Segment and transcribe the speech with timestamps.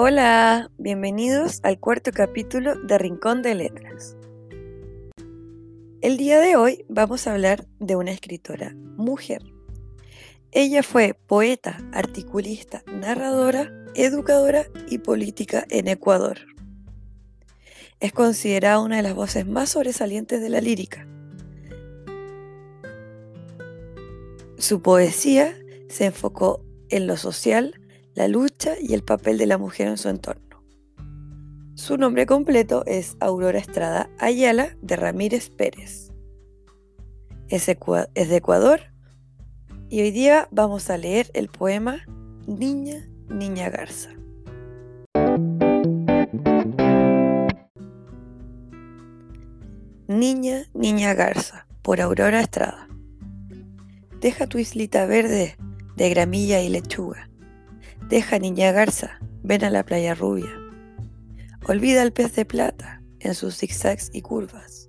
[0.00, 4.16] Hola, bienvenidos al cuarto capítulo de Rincón de Letras.
[6.02, 9.42] El día de hoy vamos a hablar de una escritora mujer.
[10.52, 16.38] Ella fue poeta, articulista, narradora, educadora y política en Ecuador.
[17.98, 21.08] Es considerada una de las voces más sobresalientes de la lírica.
[24.58, 25.56] Su poesía
[25.88, 27.80] se enfocó en lo social,
[28.18, 30.60] la lucha y el papel de la mujer en su entorno.
[31.76, 36.10] Su nombre completo es Aurora Estrada Ayala de Ramírez Pérez.
[37.48, 38.80] Es, de Ecuador
[39.88, 42.00] y hoy día vamos a leer el poema
[42.48, 44.10] Niña, Niña Garza.
[50.08, 52.88] Niña, Niña Garza, por Aurora Estrada.
[54.20, 55.56] Deja tu islita verde
[55.94, 57.28] de gramilla y lechuga
[58.08, 60.50] Deja, niña garza, ven a la playa rubia.
[61.66, 64.88] Olvida el pez de plata en sus zigzags y curvas.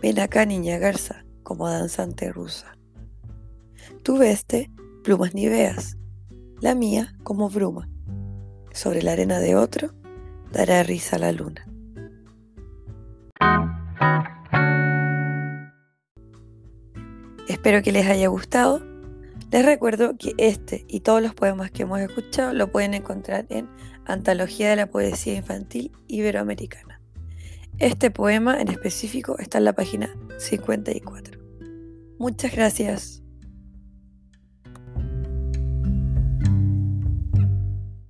[0.00, 2.78] Ven acá, niña garza, como danzante rusa.
[4.02, 4.70] Tu veste
[5.04, 5.98] plumas ni veas,
[6.62, 7.90] la mía como bruma.
[8.72, 9.92] Sobre la arena de otro
[10.50, 11.66] dará risa la luna.
[17.48, 18.80] Espero que les haya gustado
[19.50, 23.68] les recuerdo que este y todos los poemas que hemos escuchado lo pueden encontrar en
[24.04, 27.00] Antología de la Poesía Infantil Iberoamericana.
[27.78, 31.38] Este poema en específico está en la página 54.
[32.18, 33.25] Muchas gracias.